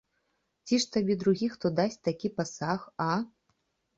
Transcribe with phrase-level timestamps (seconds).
[0.69, 3.11] Ці ж табе другі хто дасць такі пасаг, а?